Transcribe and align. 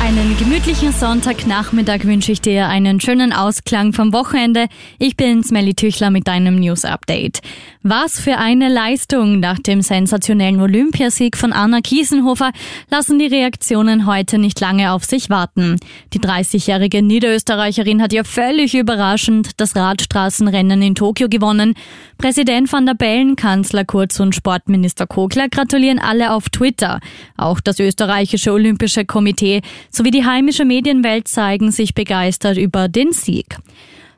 Einen 0.00 0.36
gemütlichen 0.38 0.92
Sonntagnachmittag 0.92 2.04
wünsche 2.04 2.32
ich 2.32 2.40
dir 2.40 2.68
einen 2.68 3.00
schönen 3.00 3.32
Ausklang 3.32 3.92
vom 3.92 4.12
Wochenende. 4.12 4.66
Ich 4.98 5.16
bin 5.16 5.42
Smelly 5.42 5.74
Tüchler 5.74 6.10
mit 6.10 6.28
deinem 6.28 6.56
News 6.56 6.84
Update. 6.84 7.40
Was 7.82 8.18
für 8.18 8.38
eine 8.38 8.68
Leistung! 8.68 9.40
Nach 9.40 9.58
dem 9.58 9.82
sensationellen 9.82 10.60
Olympiasieg 10.60 11.36
von 11.36 11.52
Anna 11.52 11.80
Kiesenhofer 11.80 12.52
lassen 12.90 13.18
die 13.18 13.26
Reaktionen 13.26 14.06
heute 14.06 14.38
nicht 14.38 14.60
lange 14.60 14.92
auf 14.92 15.04
sich 15.04 15.30
warten. 15.30 15.78
Die 16.12 16.20
30-jährige 16.20 17.02
Niederösterreicherin 17.02 18.00
hat 18.00 18.12
ja 18.12 18.24
völlig 18.24 18.74
überraschend 18.74 19.60
das 19.60 19.76
Radstraßenrennen 19.76 20.80
in 20.80 20.94
Tokio 20.94 21.28
gewonnen. 21.28 21.74
Präsident 22.16 22.72
van 22.72 22.86
der 22.86 22.94
Bellen, 22.94 23.36
Kanzler 23.36 23.84
Kurz 23.84 24.20
und 24.20 24.34
Sportminister 24.34 25.06
Kogler 25.06 25.48
gratulieren 25.48 25.98
alle 25.98 26.32
auf 26.32 26.48
Twitter. 26.48 27.00
Auch 27.36 27.60
das 27.60 27.80
österreichische 27.80 28.52
Olympische 28.52 29.04
Komitee 29.04 29.60
sowie 29.90 30.10
die 30.10 30.24
heimische 30.24 30.64
Medienwelt 30.64 31.28
zeigen 31.28 31.70
sich 31.70 31.94
begeistert 31.94 32.56
über 32.56 32.88
den 32.88 33.12
Sieg. 33.12 33.58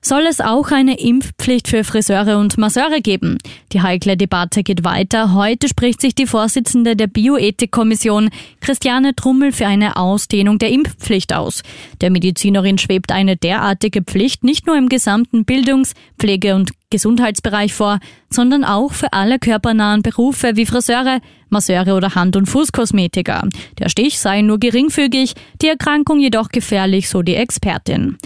Soll 0.08 0.28
es 0.28 0.40
auch 0.40 0.70
eine 0.70 1.00
Impfpflicht 1.00 1.66
für 1.66 1.82
Friseure 1.82 2.38
und 2.38 2.58
Masseure 2.58 3.00
geben? 3.00 3.38
Die 3.72 3.82
heikle 3.82 4.16
Debatte 4.16 4.62
geht 4.62 4.84
weiter. 4.84 5.34
Heute 5.34 5.66
spricht 5.66 6.00
sich 6.00 6.14
die 6.14 6.28
Vorsitzende 6.28 6.94
der 6.94 7.08
Bioethikkommission, 7.08 8.30
Christiane 8.60 9.16
Trummel, 9.16 9.50
für 9.50 9.66
eine 9.66 9.96
Ausdehnung 9.96 10.60
der 10.60 10.70
Impfpflicht 10.70 11.34
aus. 11.34 11.64
Der 12.02 12.10
Medizinerin 12.10 12.78
schwebt 12.78 13.10
eine 13.10 13.36
derartige 13.36 14.00
Pflicht 14.00 14.44
nicht 14.44 14.68
nur 14.68 14.78
im 14.78 14.88
gesamten 14.88 15.44
Bildungs-, 15.44 15.94
Pflege- 16.20 16.54
und 16.54 16.70
Gesundheitsbereich 16.90 17.74
vor, 17.74 17.98
sondern 18.30 18.62
auch 18.62 18.92
für 18.92 19.12
alle 19.12 19.40
körpernahen 19.40 20.02
Berufe 20.02 20.52
wie 20.54 20.66
Friseure, 20.66 21.18
Masseure 21.48 21.94
oder 21.94 22.14
Hand- 22.14 22.36
und 22.36 22.46
Fußkosmetiker. 22.46 23.48
Der 23.80 23.88
Stich 23.88 24.20
sei 24.20 24.42
nur 24.42 24.60
geringfügig, 24.60 25.34
die 25.60 25.66
Erkrankung 25.66 26.20
jedoch 26.20 26.50
gefährlich, 26.50 27.08
so 27.08 27.22
die 27.22 27.34
Expertin. 27.34 28.18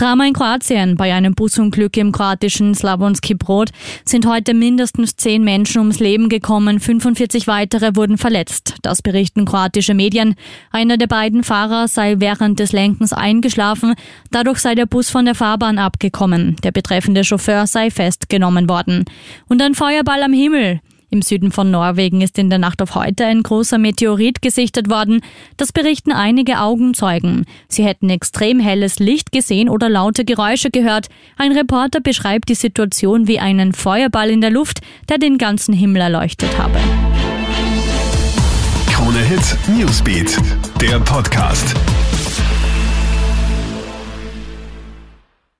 Drama 0.00 0.26
in 0.26 0.32
Kroatien. 0.32 0.96
Bei 0.96 1.12
einem 1.12 1.34
Busunglück 1.34 1.94
im 1.98 2.10
kroatischen 2.10 2.74
Slavonski 2.74 3.34
Brod 3.34 3.68
sind 4.06 4.24
heute 4.24 4.54
mindestens 4.54 5.14
zehn 5.14 5.44
Menschen 5.44 5.80
ums 5.80 6.00
Leben 6.00 6.30
gekommen, 6.30 6.80
45 6.80 7.46
weitere 7.46 7.94
wurden 7.96 8.16
verletzt. 8.16 8.76
Das 8.80 9.02
berichten 9.02 9.44
kroatische 9.44 9.92
Medien. 9.92 10.36
Einer 10.70 10.96
der 10.96 11.06
beiden 11.06 11.44
Fahrer 11.44 11.86
sei 11.86 12.14
während 12.16 12.60
des 12.60 12.72
Lenkens 12.72 13.12
eingeschlafen, 13.12 13.94
dadurch 14.30 14.60
sei 14.60 14.74
der 14.74 14.86
Bus 14.86 15.10
von 15.10 15.26
der 15.26 15.34
Fahrbahn 15.34 15.76
abgekommen. 15.76 16.56
Der 16.64 16.72
betreffende 16.72 17.22
Chauffeur 17.22 17.66
sei 17.66 17.90
festgenommen 17.90 18.70
worden. 18.70 19.04
Und 19.48 19.60
ein 19.60 19.74
Feuerball 19.74 20.22
am 20.22 20.32
Himmel. 20.32 20.80
Im 21.10 21.22
Süden 21.22 21.50
von 21.50 21.72
Norwegen 21.72 22.20
ist 22.20 22.38
in 22.38 22.50
der 22.50 22.60
Nacht 22.60 22.80
auf 22.80 22.94
heute 22.94 23.26
ein 23.26 23.42
großer 23.42 23.78
Meteorit 23.78 24.42
gesichtet 24.42 24.88
worden. 24.88 25.22
Das 25.56 25.72
berichten 25.72 26.12
einige 26.12 26.60
Augenzeugen. 26.60 27.46
Sie 27.66 27.84
hätten 27.84 28.10
extrem 28.10 28.60
helles 28.60 29.00
Licht 29.00 29.32
gesehen 29.32 29.68
oder 29.68 29.88
laute 29.88 30.24
Geräusche 30.24 30.70
gehört. 30.70 31.08
Ein 31.36 31.50
Reporter 31.50 32.00
beschreibt 32.00 32.48
die 32.48 32.54
Situation 32.54 33.26
wie 33.26 33.40
einen 33.40 33.72
Feuerball 33.72 34.30
in 34.30 34.40
der 34.40 34.50
Luft, 34.50 34.80
der 35.08 35.18
den 35.18 35.36
ganzen 35.36 35.74
Himmel 35.74 36.02
erleuchtet 36.02 36.56
habe. 36.56 36.78
Krone 38.86 39.18
Hit 39.18 39.56
Newsbeat, 39.76 40.38
der 40.80 41.00
Podcast. 41.00 41.74